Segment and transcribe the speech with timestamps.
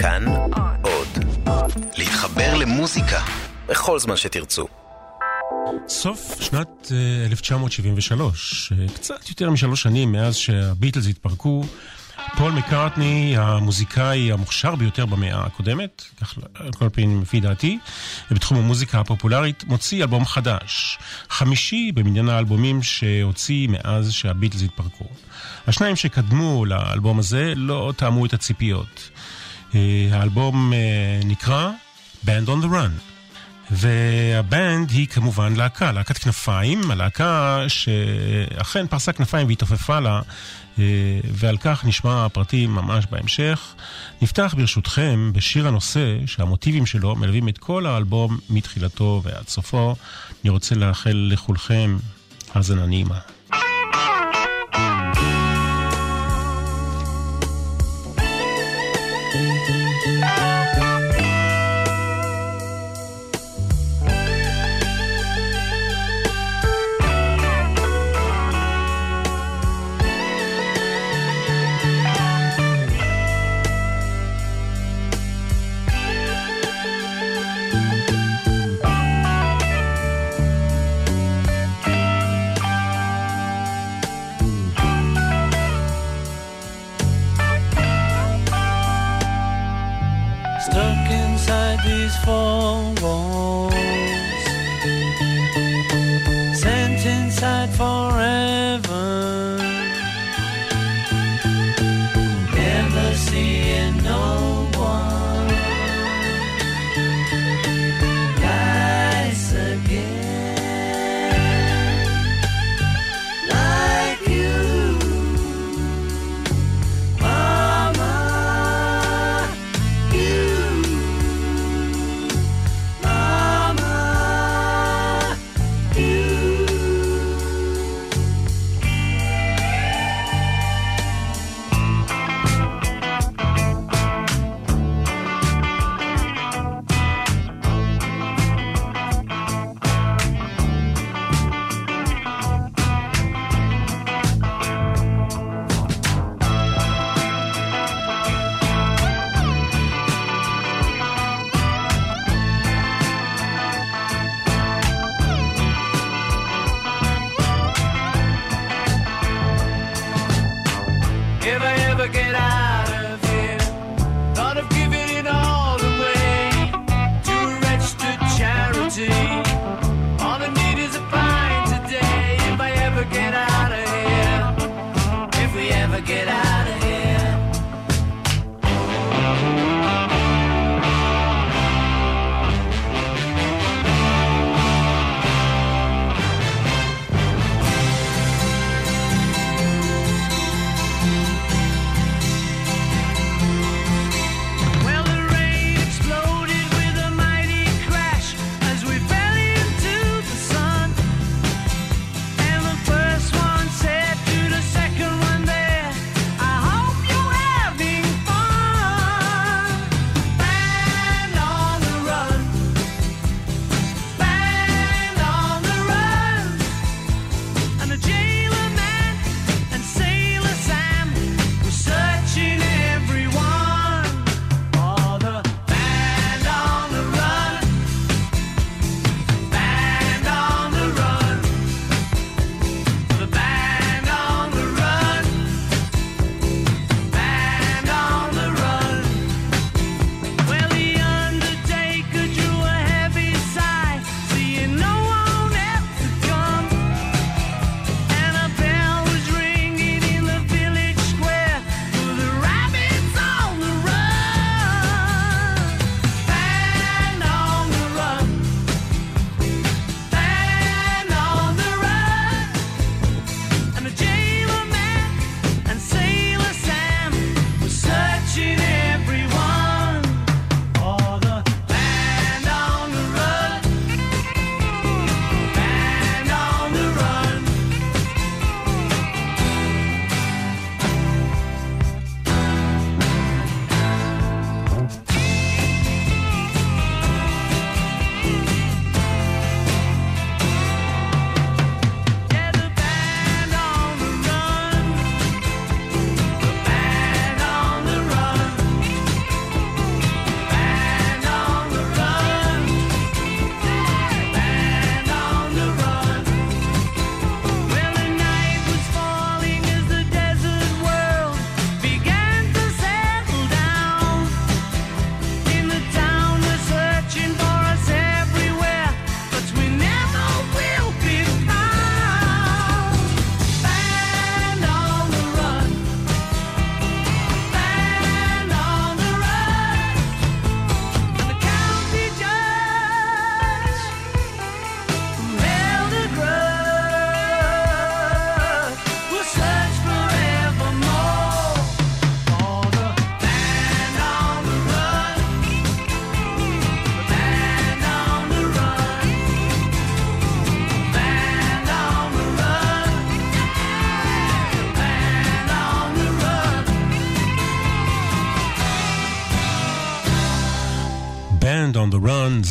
[0.00, 0.24] כאן
[0.82, 1.08] עוד.
[1.98, 3.20] להתחבר למוזיקה
[3.68, 4.66] בכל זמן שתרצו.
[5.88, 6.92] סוף שנת
[7.26, 11.64] 1973, אה, קצת יותר משלוש שנים מאז שהביטלס התפרקו,
[12.36, 17.78] פול מקארטני, המוזיקאי המוכשר ביותר במאה הקודמת, כך על כל פנים לפי דעתי,
[18.30, 20.98] בתחום המוזיקה הפופולרית, מוציא אלבום חדש,
[21.28, 25.04] חמישי במניין האלבומים שהוציא מאז שהביטלס התפרקו.
[25.66, 29.10] השניים שקדמו לאלבום הזה לא תאמו את הציפיות.
[29.74, 30.78] אה, האלבום אה,
[31.24, 31.70] נקרא
[32.26, 33.14] Band on the Run.
[33.70, 40.20] והבנד היא כמובן להקה, להקת כנפיים, הלהקה שאכן פרסה כנפיים והתעופפה לה,
[40.78, 40.84] אה,
[41.30, 43.74] ועל כך נשמע הפרטים ממש בהמשך.
[44.22, 49.94] נפתח ברשותכם בשיר הנושא שהמוטיבים שלו מלווים את כל האלבום מתחילתו ועד סופו.
[50.44, 51.96] אני רוצה לאחל לכולכם
[52.54, 53.33] האזנה נעימה.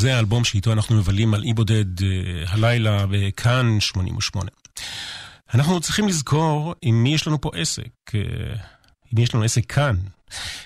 [0.03, 2.03] זה האלבום שאיתו אנחנו מבלים על אי בודד uh,
[2.47, 4.51] הלילה בכאן 88.
[5.53, 8.13] אנחנו צריכים לזכור עם מי יש לנו פה עסק, uh,
[9.11, 9.95] עם מי יש לנו עסק כאן.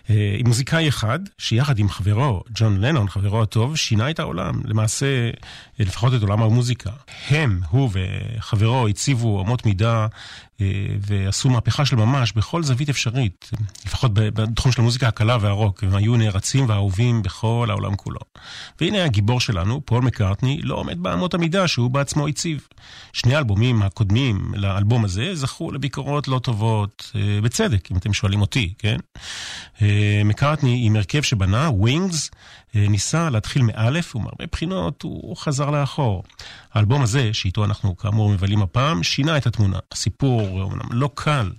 [0.08, 4.62] Uh, עם מוזיקאי אחד, שיחד עם חברו, ג'ון לנון, חברו הטוב, שינה את העולם.
[4.66, 5.30] למעשה,
[5.80, 6.90] לפחות את עולם המוזיקה.
[7.30, 10.08] הם, הוא וחברו, הציבו אמות מידה
[10.62, 10.66] אה,
[11.02, 13.52] ועשו מהפכה של ממש בכל זווית אפשרית,
[13.86, 18.20] לפחות בתחום של המוזיקה הקלה והרוק, הם היו נערצים ואהובים בכל העולם כולו.
[18.82, 22.68] והנה הגיבור שלנו, פול מקארטני, לא עומד באמות המידה שהוא בעצמו הציב.
[23.14, 28.74] שני האלבומים הקודמים לאלבום הזה זכו לביקורות לא טובות, אה, בצדק, אם אתם שואלים אותי,
[28.78, 28.98] כן?
[29.82, 32.32] אה, מקארטני עם הרכב שבנה, ווינגס,
[32.90, 36.24] ניסה להתחיל מאלף, ומהרבה בחינות הוא חזר לאחור.
[36.74, 39.80] האלבום הזה, שאיתו אנחנו כאמור מבלים הפעם, שינה את התמונה.
[39.92, 41.52] הסיפור אומנם לא קל,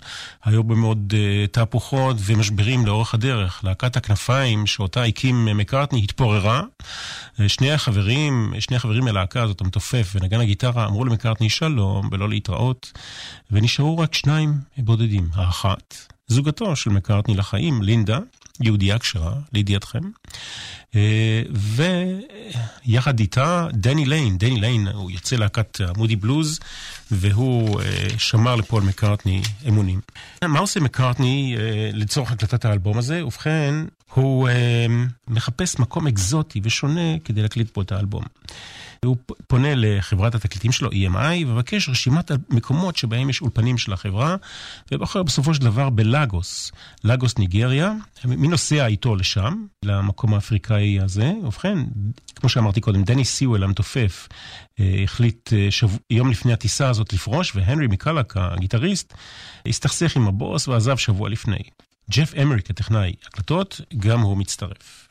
[0.44, 3.64] היו בו מאוד אה, תהפוכות ומשברים לאורך הדרך.
[3.64, 6.62] להקת הכנפיים שאותה הקים מקארטני התפוררה.
[7.40, 12.92] אה, שני החברים, שני החברים מהלהקה הזאת, המתופף ונגן הגיטרה, אמרו למקארטני שלום ולא להתראות,
[13.50, 15.28] ונשארו רק שניים בודדים.
[15.34, 15.94] האחת,
[16.26, 18.18] זוגתו של מקארטני לחיים, לינדה,
[18.60, 20.00] יהודייה כשרה, לידיעתכם.
[20.94, 21.42] אה,
[22.86, 26.60] ויחד איתה דני ליין, דני ליין הוא יוצא להקת מודי בלוז,
[27.10, 30.00] והוא אה, שמר לפול מקארטני אמונים.
[30.44, 33.24] מה עושה מקארטני אה, לצורך הקלטת האלבום הזה?
[33.24, 33.74] ובכן,
[34.14, 34.48] הוא
[35.28, 38.22] מחפש מקום אקזוטי ושונה כדי להקליט פה את האלבום.
[39.04, 39.16] הוא
[39.46, 44.36] פונה לחברת התקליטים שלו, EMI, ומבקש רשימת מקומות שבהם יש אולפנים של החברה,
[44.92, 46.72] ובוחר בסופו של דבר בלאגוס,
[47.04, 47.92] לאגוס ניגריה.
[48.24, 51.32] מי נוסע איתו לשם, למקום האפריקאי הזה?
[51.44, 51.78] ובכן,
[52.36, 54.28] כמו שאמרתי קודם, דני סיואל המתופף
[54.80, 55.88] אה, החליט אה, שב...
[56.10, 59.14] יום לפני הטיסה הזאת לפרוש, והנרי מקלק, הגיטריסט,
[59.66, 61.62] הסתכסך עם הבוס ועזב שבוע לפני.
[62.10, 65.07] ג'ף אמריק, הטכנאי הקלטות, גם הוא מצטרף.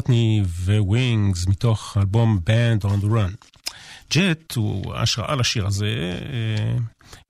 [0.00, 3.46] מקארטני ווינגס מתוך אלבום Band on the Run.
[4.14, 6.18] Jet הוא השראה לשיר הזה.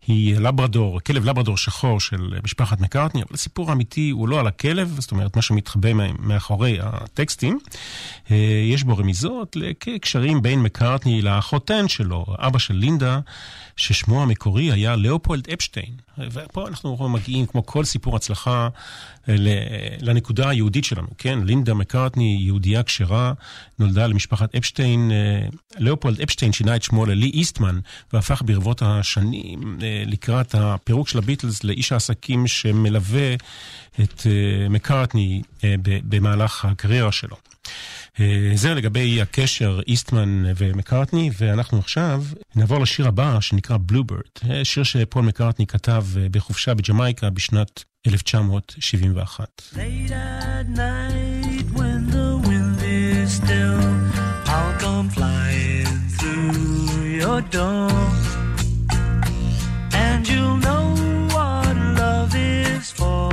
[0.07, 4.97] היא לברדור, כלב לברדור שחור של משפחת מקארטני, אבל הסיפור האמיתי הוא לא על הכלב,
[4.99, 7.59] זאת אומרת, מה שמתחבא מאחורי הטקסטים.
[8.31, 8.37] אה,
[8.73, 13.21] יש בו רמיזות לקשרים בין מקארטני לחותן שלו, אבא של לינדה,
[13.77, 15.93] ששמו המקורי היה ליאופולד אפשטיין.
[16.33, 18.69] ופה אנחנו מגיעים, כמו כל סיפור הצלחה,
[19.29, 19.35] אה,
[20.01, 21.39] לנקודה היהודית שלנו, כן?
[21.45, 23.33] לינדה מקארטני, יהודייה כשרה,
[23.79, 25.11] נולדה למשפחת אפשטיין.
[25.11, 25.49] אה,
[25.79, 27.79] לאופולד אפשטיין שינה את שמו ללי איסטמן,
[28.13, 33.35] והפך ברבות השנים לקראת הפירוק של הביטלס לאיש העסקים שמלווה
[34.01, 34.27] את
[34.71, 35.43] מקארטני
[35.83, 37.37] במהלך הקריירה שלו.
[38.21, 42.25] אה, זה לגבי הקשר איסטמן ומקארטני, ואנחנו עכשיו
[42.55, 49.63] נעבור לשיר הבא שנקרא בלוברד, אה, שיר שפול מקארטני כתב אה, בחופשה בג'מייקה בשנת 1971.
[59.93, 60.95] And you'll know
[61.35, 63.31] what love is for.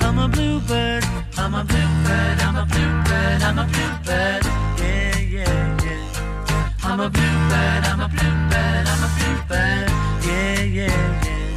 [0.00, 1.05] I'm a bluebird,
[1.46, 4.44] I'm a bluebird, I'm a bluebird, I'm a bluebird.
[4.80, 6.74] Yeah, yeah, yeah.
[6.82, 9.88] I'm a bluebird, I'm a bluebird, I'm a bluebird.
[10.26, 11.54] Yeah, yeah, yeah.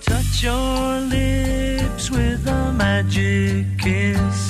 [0.00, 4.43] Touch your lips with a magic kiss,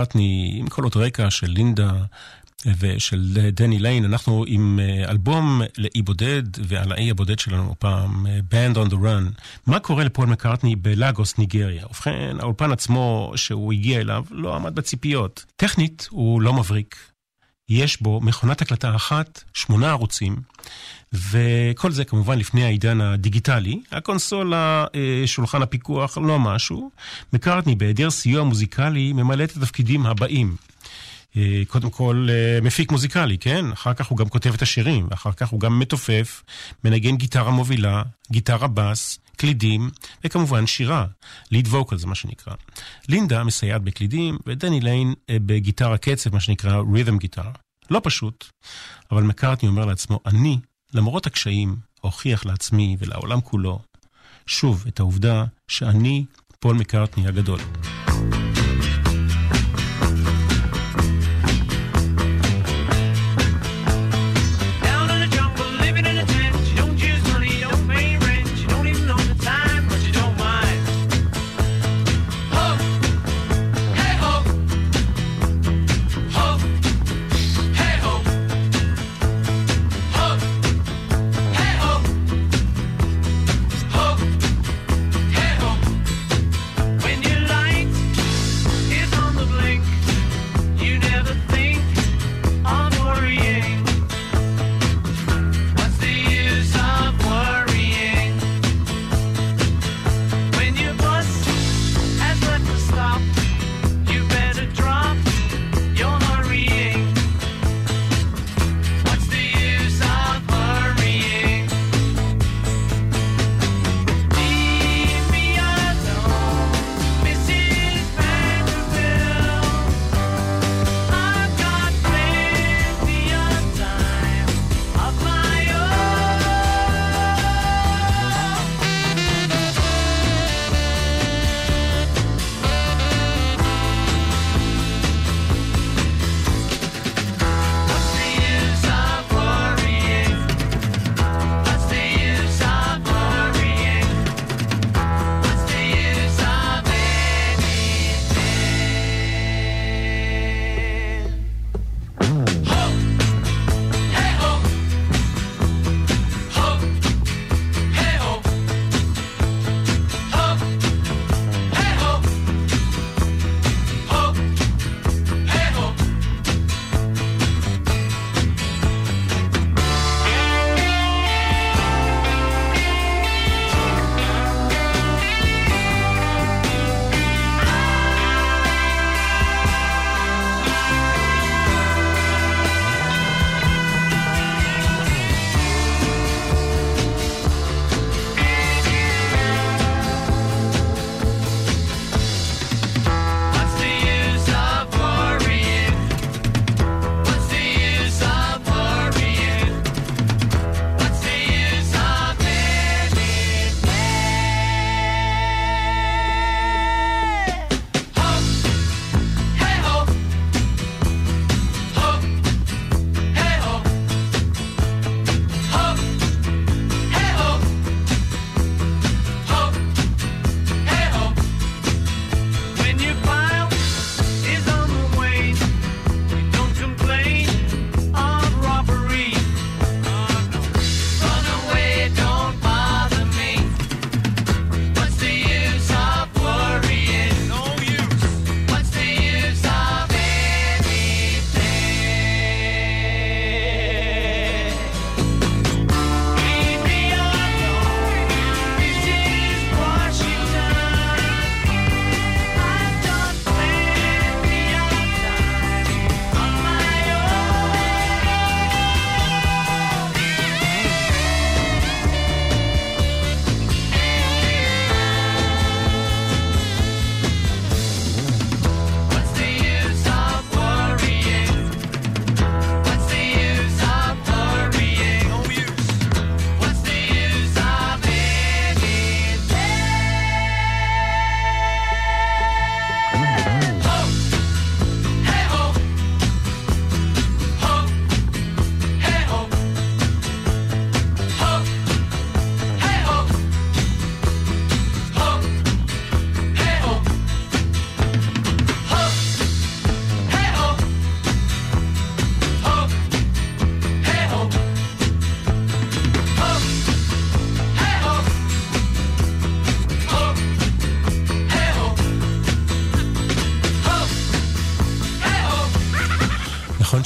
[0.00, 1.92] מקארטני, עם קולות רקע של לינדה
[2.78, 4.04] ושל דני ליין.
[4.04, 8.94] אנחנו עם אה, אלבום לאי בודד, ועל האי הבודד שלנו פעם, אה, Band on the
[8.94, 9.40] Run.
[9.66, 11.86] מה קורה לפול מקארטני בלאגוס, ניגריה?
[11.86, 15.44] ובכן, האולפן עצמו, שהוא הגיע אליו, לא עמד בציפיות.
[15.56, 16.96] טכנית, הוא לא מבריק.
[17.68, 20.36] יש בו מכונת הקלטה אחת, שמונה ערוצים,
[21.14, 23.80] וכל זה כמובן לפני העידן הדיגיטלי.
[23.92, 26.90] הקונסולה, אה, שולחן הפיקוח, לא משהו.
[27.32, 30.56] מקארטני, בהיעדר סיוע מוזיקלי, ממלא את התפקידים הבאים.
[31.36, 33.72] אה, קודם כל אה, מפיק מוזיקלי, כן?
[33.72, 36.42] אחר כך הוא גם כותב את השירים, ואחר כך הוא גם מתופף,
[36.84, 39.90] מנגן גיטרה מובילה, גיטרה בס, קלידים,
[40.24, 41.04] וכמובן שירה,
[41.50, 42.54] ליד ווקל זה מה שנקרא.
[43.08, 47.50] לינדה מסייעת בקלידים, ודני ליין בגיטרה קצב, מה שנקרא רית'ם גיטרה.
[47.90, 48.44] לא פשוט,
[49.12, 50.58] אבל מקארטני אומר לעצמו, אני,
[50.94, 53.78] למרות הקשיים, אוכיח לעצמי ולעולם כולו,
[54.46, 56.24] שוב, את העובדה שאני
[56.58, 57.60] פול מקארטני הגדול.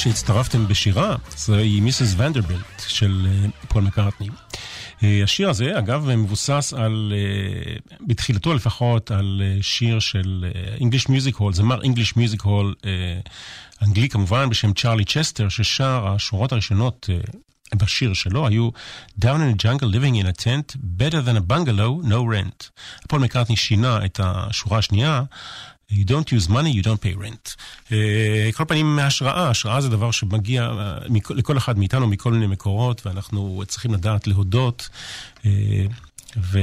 [0.05, 2.15] שהצטרפתם בשירה, זוהי Mrs.
[2.17, 4.29] Vandebilt של אה, פול מקארטני.
[5.03, 7.75] אה, השיר הזה, אגב, מבוסס על, אה,
[8.07, 10.45] בתחילתו לפחות, על שיר של
[10.79, 12.87] English Music Hall, זמר English Music Hall,
[13.83, 17.09] אנגלי כמובן, בשם צ'ארלי צ'סטר, ששר השורות הראשונות
[17.75, 18.69] בשיר שלו היו
[19.21, 22.71] Down in the jungle living in a tent, better than a bungalow, no rent.
[23.09, 25.23] פול מקארטני שינה את השורה השנייה,
[25.91, 27.57] You don't use money, you don't pay rent.
[27.87, 27.93] Uh,
[28.57, 33.63] כל פנים מהשראה, השראה זה דבר שמגיע uh, לכל אחד מאיתנו מכל מיני מקורות, ואנחנו
[33.69, 34.89] צריכים לדעת להודות.
[35.39, 35.45] Uh,
[36.37, 36.59] ו...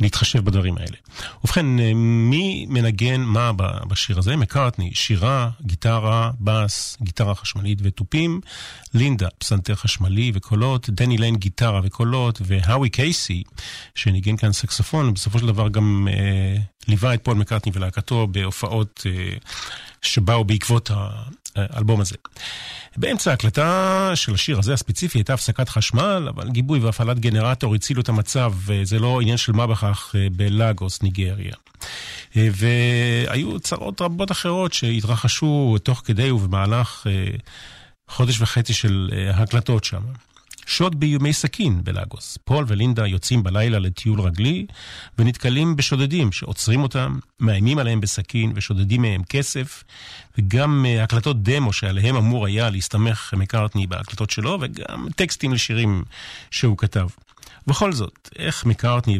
[0.00, 0.96] להתחשב בדברים האלה.
[1.44, 3.52] ובכן, אה, מי מנגן מה
[3.88, 4.36] בשיר הזה?
[4.36, 8.40] מקארטני, שירה, גיטרה, בס, גיטרה חשמלית ותופים,
[8.94, 13.42] לינדה, פסנתר חשמלי וקולות, דני ליין גיטרה וקולות, והאווי קייסי,
[13.94, 16.56] שניגן כאן סקסופון, בסופו של דבר גם אה,
[16.88, 19.36] ליווה את פול מקארטני ולהקתו בהופעות אה,
[20.02, 20.90] שבאו בעקבות
[21.56, 22.16] האלבום הזה.
[22.96, 28.08] באמצע ההקלטה של השיר הזה הספציפי הייתה הפסקת חשמל, אבל גיבוי והפעלת גנרטור הצילו את
[28.08, 31.54] המצב, וזה לא עניין של מה בכך אה, בלאגוס, ניגריה.
[32.36, 37.26] אה, והיו צרות רבות אחרות שהתרחשו תוך כדי ובמהלך אה,
[38.08, 40.02] חודש וחצי של הקלטות שם.
[40.66, 42.38] שוד באיומי סכין בלאגוס.
[42.44, 44.66] פול ולינדה יוצאים בלילה לטיול רגלי
[45.18, 49.84] ונתקלים בשודדים שעוצרים אותם, מאיימים עליהם בסכין ושודדים מהם כסף,
[50.38, 56.04] וגם אה, הקלטות דמו שעליהם אמור היה להסתמך מקארטני בהקלטות שלו, וגם טקסטים לשירים
[56.50, 57.08] שהוא כתב.
[57.66, 59.18] בכל זאת, איך מקארטני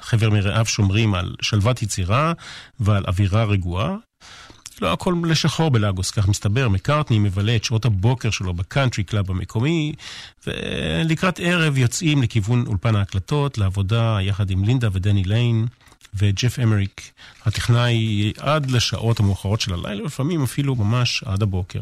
[0.00, 2.32] וחבר מרעיו שומרים על שלוות יצירה
[2.80, 3.96] ועל אווירה רגועה,
[4.80, 6.68] לא הכל שחור בלאגוס, כך מסתבר.
[6.68, 9.92] מקארטני מבלה את שעות הבוקר שלו בקאנטרי קלאב המקומי,
[10.46, 15.66] ולקראת ערב יוצאים לכיוון אולפן ההקלטות, לעבודה יחד עם לינדה ודני ליין.
[16.14, 17.12] וג'ף אמריק,
[17.44, 21.80] הטכנאי, עד לשעות המאוחרות של הלילה, לפעמים אפילו ממש עד הבוקר.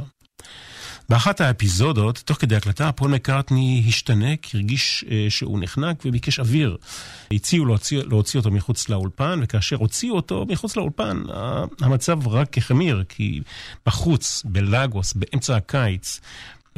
[1.11, 6.77] באחת האפיזודות, תוך כדי הקלטה, פול מקארטני השתנק, כי הרגיש אה, שהוא נחנק וביקש אוויר.
[7.33, 11.23] הציעו להוציא, להוציא אותו מחוץ לאולפן, וכאשר הוציאו אותו מחוץ לאולפן,
[11.81, 13.41] המצב רק החמיר, כי
[13.87, 16.21] בחוץ, בלאגוס, באמצע הקיץ,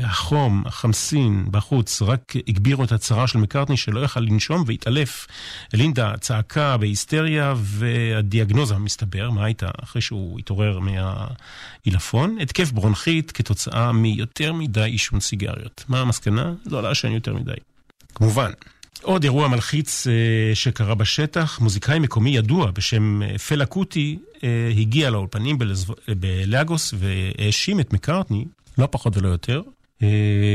[0.02, 5.26] החום, החמסין בחוץ, רק הגבירו את הצרה של מקארטני שלא יכל לנשום והתעלף.
[5.72, 9.68] לינדה צעקה בהיסטריה, והדיאגנוזה, מסתבר, מה הייתה?
[9.82, 15.84] אחרי שהוא התעורר מהעילפון, התקף ברונכית כתוצאה מיותר מדי עישון סיגריות.
[15.88, 16.52] מה המסקנה?
[16.66, 17.54] לא לעשן יותר מדי.
[18.14, 18.50] כמובן.
[19.02, 20.12] עוד אירוע מלחיץ אה,
[20.54, 25.58] שקרה בשטח, מוזיקאי מקומי ידוע בשם אה, פלה קוטי אה, הגיע לאולפנים
[26.08, 28.44] בלאגוס והאשים את מקארטני,
[28.78, 29.62] לא פחות ולא יותר,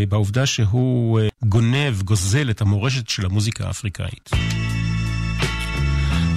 [0.10, 4.30] בעובדה שהוא אה, גונב, גוזל את המורשת של המוזיקה האפריקאית.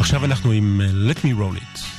[0.00, 1.97] עכשיו אנחנו עם אה, Let Me Roll It.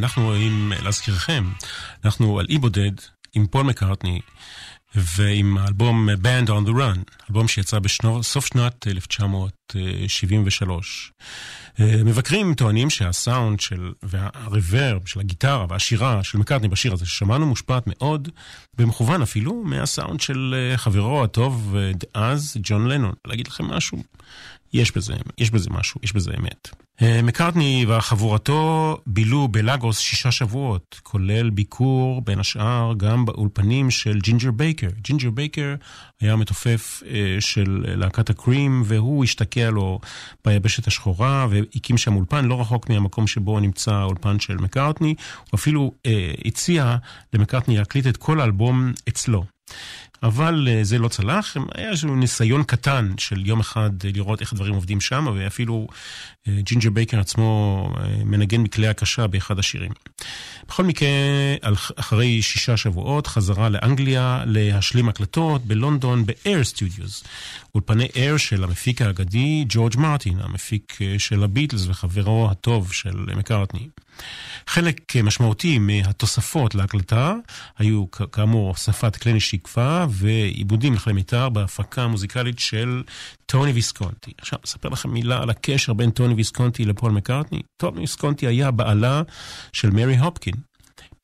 [0.00, 1.44] אנחנו רואים, להזכירכם,
[2.04, 2.92] אנחנו על אי בודד
[3.34, 4.20] עם פול מקארטני
[4.94, 11.12] ועם האלבום Band on the Run, אלבום שיצא בסוף שנת 1973.
[11.80, 17.84] אה, מבקרים טוענים שהסאונד של, והריברב של הגיטרה והשירה של מקארטני בשיר הזה ששמענו מושפעת
[17.86, 18.28] מאוד,
[18.76, 23.12] במכוון אפילו, מהסאונד של אה, חברו הטוב אה, דאז, ג'ון לנון.
[23.26, 24.02] להגיד לכם משהו?
[24.72, 26.68] יש בזה, יש בזה משהו, יש בזה אמת.
[27.02, 34.50] אה, מקארטני וחבורתו בילו בלאגוס שישה שבועות, כולל ביקור בין השאר גם באולפנים של ג'ינג'ר
[34.50, 34.88] בייקר.
[35.00, 35.74] ג'ינג'ר בייקר
[36.20, 40.00] היה מתופף אה, של להקת הקרים, והוא השתקע לו
[40.44, 45.14] ביבשת השחורה והקים שם אולפן לא רחוק מהמקום שבו נמצא האולפן של מקארטני.
[45.50, 46.96] הוא אפילו אה, הציע
[47.32, 49.44] למקארטני להקליט את כל האלבום אצלו.
[50.22, 54.52] אבל אה, זה לא צלח, היה איזשהו ניסיון קטן של יום אחד אה, לראות איך
[54.52, 55.88] הדברים עובדים שם, ואפילו
[56.48, 59.92] ג'ינג'ר בייקר עצמו מנגן בכלי הקשה באחד השירים.
[60.68, 61.08] בכל מקרה,
[61.96, 67.26] אחרי שישה שבועות, חזרה לאנגליה להשלים הקלטות בלונדון ב-Air Studios.
[67.74, 73.88] אולפני Air של המפיק האגדי ג'ורג' מרטין, המפיק של הביטלס וחברו הטוב של מקארטני.
[74.66, 77.34] חלק משמעותי מהתוספות להקלטה
[77.78, 83.02] היו כאמור הוספת כלי נשיפה ועיבודים לכלי מיתר בהפקה המוזיקלית של
[83.50, 84.32] טוני ויסקונטי.
[84.38, 87.62] עכשיו, אספר לכם מילה על הקשר בין טוני ויסקונטי לפול מקארטני.
[87.76, 89.22] טוני ויסקונטי היה בעלה
[89.72, 90.54] של מרי הופקין.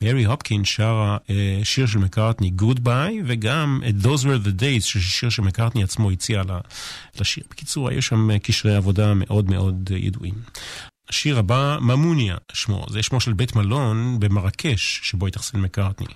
[0.03, 5.01] מרי הופקין שרה אה, שיר של מקארטני, Good Bye, וגם את Those Were the Days,
[5.01, 6.43] שיר שמקארטני עצמו הציע
[7.21, 7.45] לשיר.
[7.51, 10.35] בקיצור, היו שם קשרי עבודה מאוד מאוד ידועים.
[11.09, 16.15] השיר הבא, ממוניה שמו, זה שמו של בית מלון במרקש, שבו התאכסן מקארטני.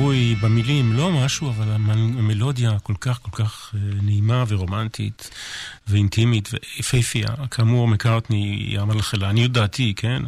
[0.00, 5.30] החבוי במילים, לא משהו, אבל המלודיה כל כך כל כך אה, נעימה ורומנטית
[5.88, 7.28] ואינטימית ויפהפייה.
[7.50, 10.22] כאמור, מקארטני, המלחין, לעניות דעתי, כן?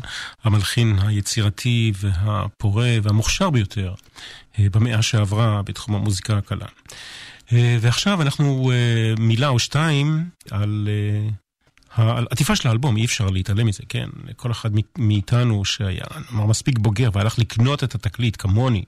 [0.45, 3.95] המלחין היצירתי והפורה והמוכשר ביותר
[4.59, 6.67] אה, במאה שעברה בתחום המוזיקה הקלה.
[7.53, 8.73] אה, ועכשיו אנחנו
[9.19, 10.89] מילה או שתיים על
[11.95, 14.09] העטיפה של האלבום, אי אפשר להתעלם מזה, כן?
[14.37, 18.83] כל אחד מאיתנו שהיה מספיק בוגר והלך לקנות את התקליט, כמוני,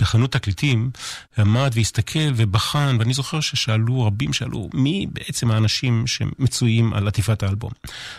[0.00, 0.90] בחנות תקליטים,
[1.38, 7.70] עמד והסתכל ובחן, ואני זוכר ששאלו, רבים שאלו, מי בעצם האנשים שמצויים על עטיפת האלבום.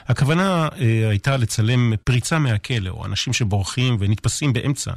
[0.08, 4.92] הכוונה אה, הייתה לצלם פריצה מהכלא, או אנשים שבורחים ונתפסים באמצע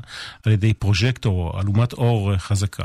[0.46, 2.84] על ידי פרוז'קטור או אלומת אור חזקה.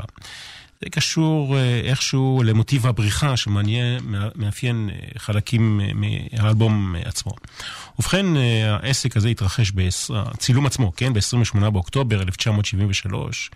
[0.80, 7.32] זה קשור אה, איכשהו למוטיב הבריחה שמאפיין אה, חלקים אה, מהאלבום עצמו.
[7.98, 8.26] ובכן,
[8.66, 9.72] העסק הזה התרחש,
[10.14, 13.50] הצילום עצמו, כן, ב-28 באוקטובר 1973.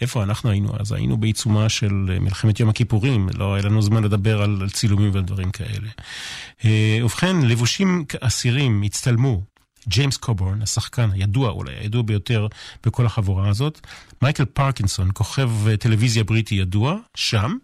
[0.00, 0.92] איפה אנחנו היינו אז?
[0.92, 5.88] היינו בעיצומה של מלחמת יום הכיפורים, לא היה לנו זמן לדבר על צילומים ודברים כאלה.
[7.04, 9.51] ובכן, לבושים כאסירים הצטלמו
[9.88, 12.46] ג'יימס קובורן, השחקן הידוע, אולי הידוע ביותר
[12.86, 13.80] בכל החבורה הזאת,
[14.22, 17.56] מייקל פרקינסון, כוכב אה, טלוויזיה בריטי ידוע, שם,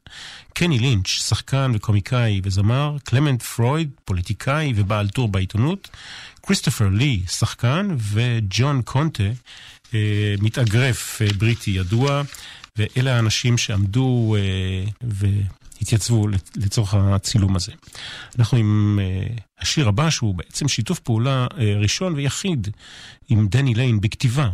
[0.54, 5.88] קני לינץ', שחקן וקומיקאי וזמר, קלמנט פרויד, פוליטיקאי ובעל טור בעיתונות,
[6.42, 9.30] כריסטופר לי, שחקן, וג'ון קונטה,
[9.94, 12.22] אה, מתאגרף אה, בריטי ידוע,
[12.76, 14.36] ואלה האנשים שעמדו
[15.04, 15.26] ו...
[15.82, 17.72] התייצבו לצורך הצילום הזה.
[18.38, 22.68] אנחנו עם אה, השיר הבא, שהוא בעצם שיתוף פעולה אה, ראשון ויחיד
[23.28, 24.48] עם דני ליין בכתיבה.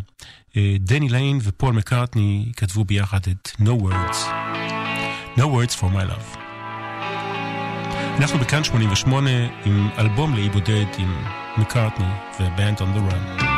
[0.50, 4.16] אה, דני ליין ופול מקארטני כתבו ביחד את No Words.
[5.36, 6.38] No Words for My Love.
[8.18, 9.30] אנחנו בכאן 88
[9.64, 11.24] עם אלבום לאי בודד עם
[11.56, 12.06] מקארטני
[12.40, 13.53] ו-Band on the Run.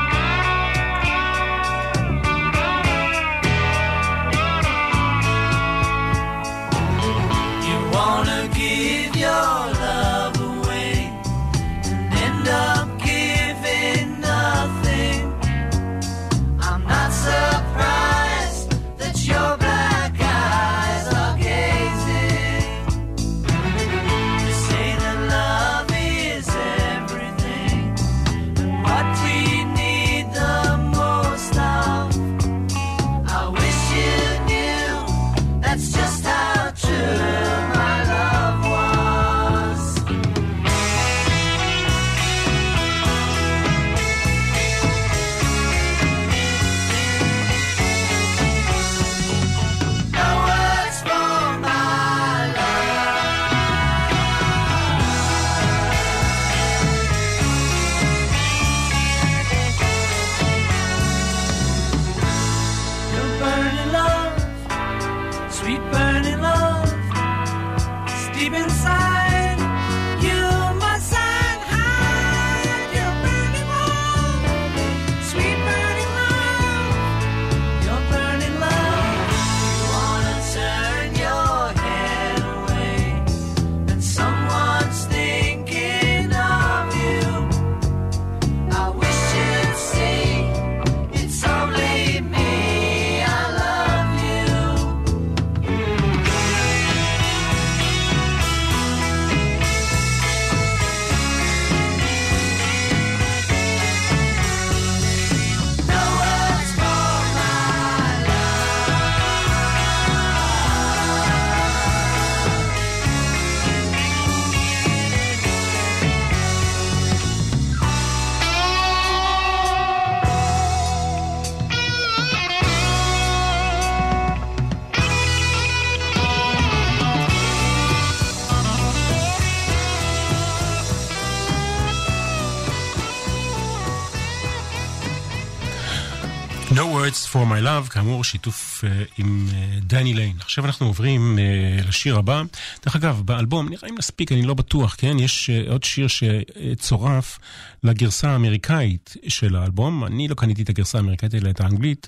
[137.97, 140.37] כאמור שיתוף uh, עם uh, דני ליין.
[140.41, 142.43] עכשיו אנחנו עוברים uh, לשיר הבא.
[142.85, 145.17] דרך אגב, באלבום, נראה אם נספיק, אני לא בטוח, כן?
[145.19, 147.39] יש עוד שיר שצורף
[147.83, 150.05] לגרסה האמריקאית של האלבום.
[150.05, 152.07] אני לא קניתי את הגרסה האמריקאית, אלא את האנגלית.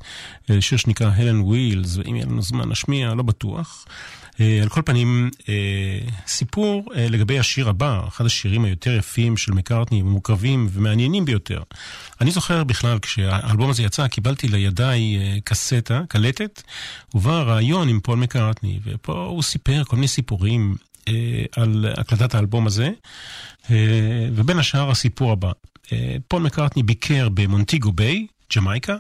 [0.61, 3.87] שיר שנקרא הלן ווילס, ואם יהיה לנו זמן נשמיע, לא בטוח.
[4.63, 5.31] על כל פנים,
[6.27, 11.63] סיפור לגבי השיר הבא, אחד השירים היותר יפים של מקארטני, מוקרבים ומעניינים ביותר.
[12.21, 16.58] אני זוכר בכלל, כשהאלבום הזה יצא, קיבלתי לידיי קסטה, קלטת,
[17.15, 21.13] ובה ריאיון עם פול מקארטני, ופה הוא סיפר כל מיני סיפורים אה,
[21.57, 22.91] על הקלטת האלבום הזה,
[23.65, 23.69] אה,
[24.35, 25.51] ובין השאר הסיפור הבא.
[25.87, 25.91] אה,
[26.29, 28.97] פול מקארטני ביקר במונטיגו ביי, ג'מייקה,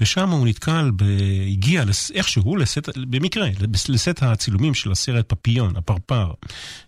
[0.00, 1.04] ושם הוא נתקל, ב...
[1.52, 2.10] הגיע לס...
[2.10, 2.88] איכשהו, לסט...
[2.96, 3.48] במקרה,
[3.88, 6.32] לסט הצילומים של הסרט פפיון, הפרפר.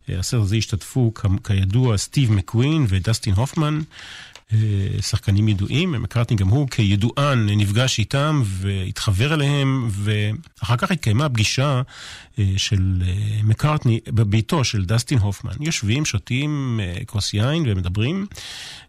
[0.08, 1.26] בסרט הזה השתתפו כ...
[1.44, 3.80] כידוע סטיב מקווין ודסטין הופמן.
[4.52, 11.82] אה, שחקנים ידועים, מקארטני גם הוא כידוען נפגש איתם והתחבר אליהם, ואחר כך התקיימה פגישה
[12.38, 15.52] אה, של אה, מקארטני בביתו של דסטין הופמן.
[15.60, 18.26] יושבים, שותים כוס יין ומדברים,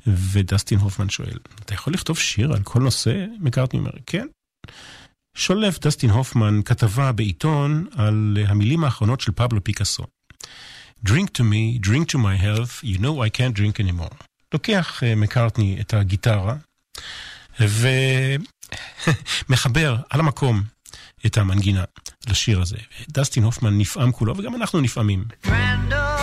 [0.08, 3.26] ודסטין הופמן שואל, אתה יכול לכתוב שיר על כל נושא?
[3.40, 4.28] מקארטני אומר, כן.
[5.36, 10.04] שולף דסטין הופמן כתבה בעיתון על המילים האחרונות של פבלו פיקאסו.
[11.08, 14.29] Drink to me, drink to my health, you know I can't drink anymore.
[14.54, 16.56] לוקח אה, מקארטני את הגיטרה
[19.50, 20.64] ומחבר על המקום
[21.26, 21.84] את המנגינה
[22.28, 22.78] לשיר הזה.
[23.10, 25.24] דסטין הופמן נפעם כולו, וגם אנחנו נפעמים.
[25.44, 26.19] Before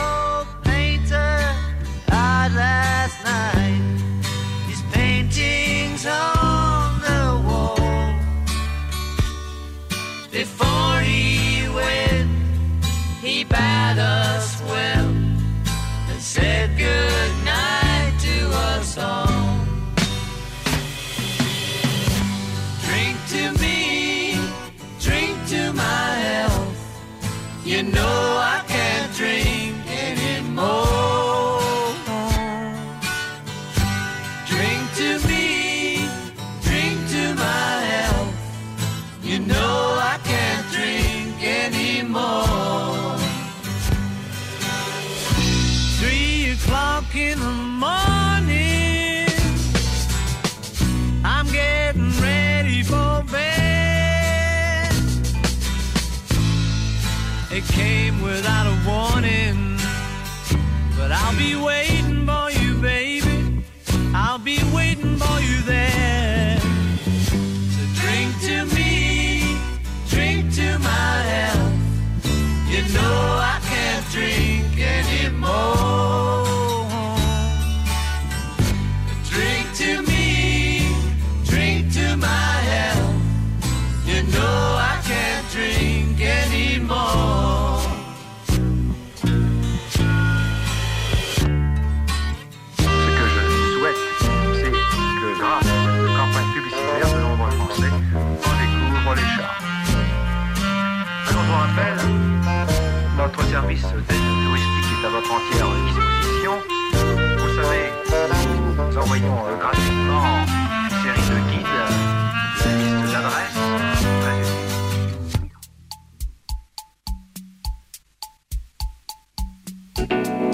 [119.99, 120.46] you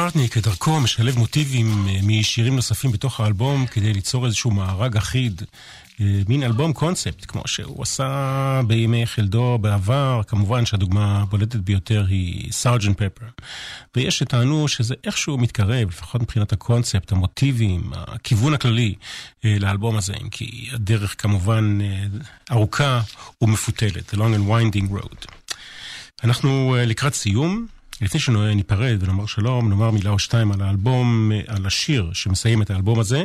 [0.00, 5.42] מקארטני כדרכו משלב מוטיבים אה, משירים נוספים בתוך האלבום כדי ליצור איזשהו מארג אחיד,
[6.00, 12.52] אה, מין אלבום קונספט, כמו שהוא עשה בימי חלדו בעבר, כמובן שהדוגמה הבולטת ביותר היא
[12.52, 13.26] סארג'נט פפר.
[13.96, 18.94] ויש שטענו שזה איכשהו מתקרב, לפחות מבחינת הקונספט, המוטיבים, הכיוון הכללי
[19.44, 21.78] אה, לאלבום הזה, אם כי הדרך כמובן
[22.50, 23.00] ארוכה
[23.42, 25.26] ומפותלת, The Long and Winding Road.
[26.24, 27.79] אנחנו לקראת סיום.
[28.00, 32.70] לפני שניפרד ונאמר שלום, נאמר מילה או שתיים על האלבום, אה, על השיר שמסיים את
[32.70, 33.24] האלבום הזה.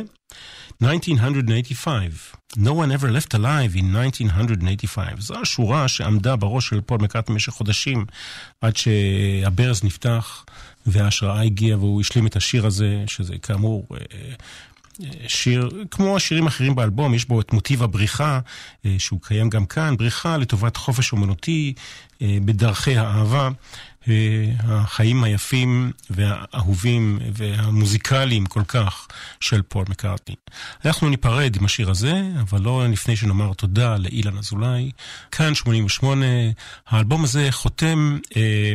[0.82, 5.20] 1985, No one ever left alive in 1985.
[5.20, 8.04] זו השורה שעמדה בראש של פול מקארט במשך חודשים,
[8.60, 10.44] עד שהברז נפתח
[10.86, 13.86] וההשראה הגיעה והוא השלים את השיר הזה, שזה כאמור...
[13.90, 14.32] אה,
[15.28, 18.40] שיר, כמו השירים האחרים באלבום, יש בו את מוטיב הבריחה,
[18.86, 21.74] אה, שהוא קיים גם כאן, בריחה לטובת חופש אומנותי
[22.22, 23.48] אה, בדרכי האהבה.
[24.08, 29.06] אה, החיים היפים והאהובים והמוזיקליים כל כך
[29.40, 30.34] של פול מקארטני.
[30.84, 34.90] אנחנו ניפרד עם השיר הזה, אבל לא לפני שנאמר תודה לאילן אזולאי.
[35.30, 36.26] כאן 88,
[36.86, 38.18] האלבום הזה חותם...
[38.36, 38.72] אה,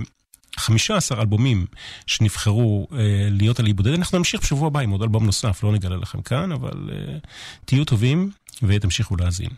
[0.58, 1.66] 15 אלבומים
[2.08, 2.98] שנבחרו אה,
[3.32, 3.94] להיות על אי בודד.
[3.94, 7.18] אנחנו נמשיך בשבוע הבא עם עוד אלבום נוסף, לא נגלה לכם כאן, אבל אה,
[7.66, 8.32] תהיו טובים
[8.64, 9.50] ותמשיכו להאזין.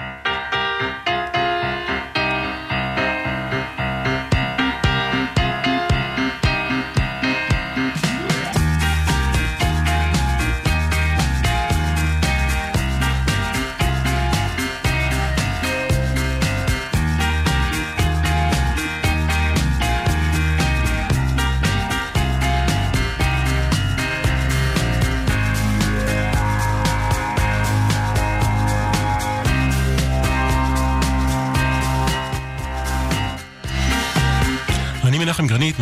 [0.00, 0.27] אני מנחם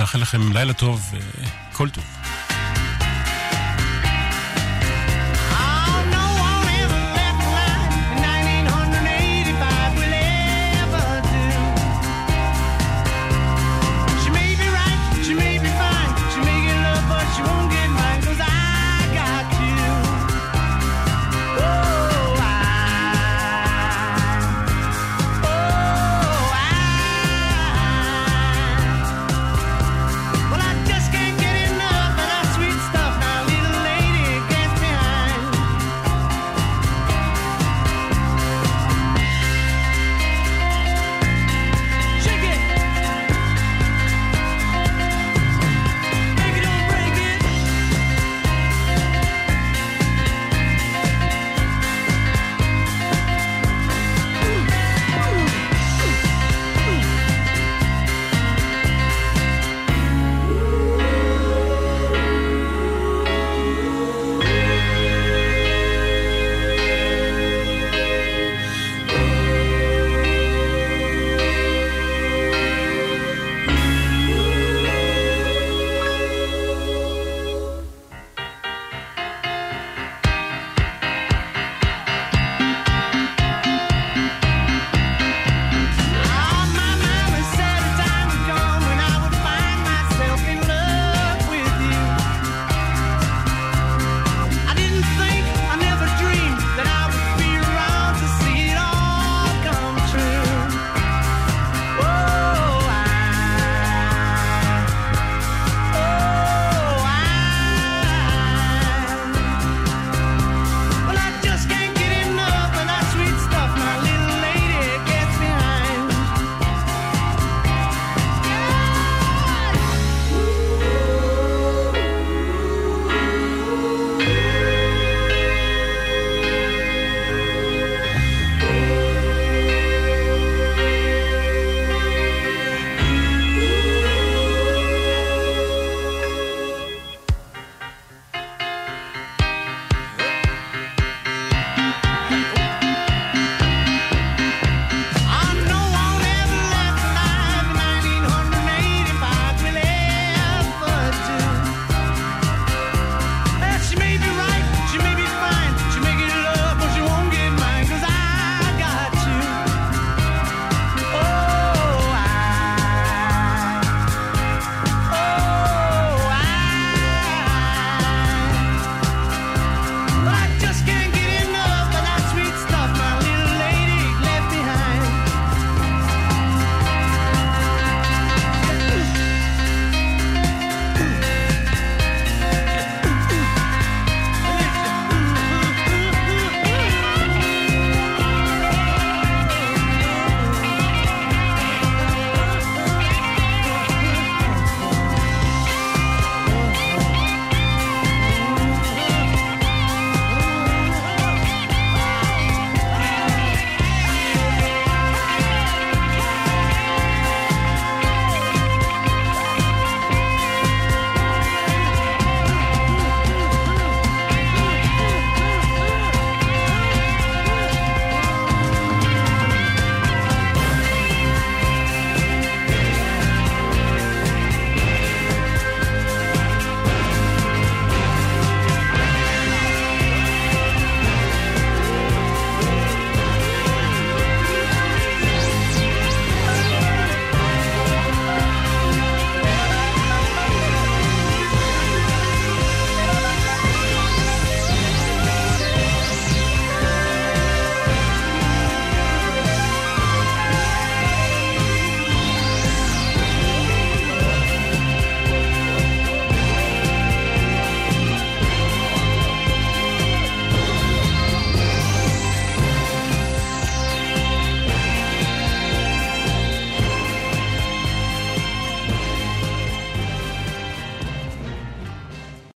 [0.07, 1.15] מאחל לכם לילה טוב
[1.73, 2.05] וכל טוב.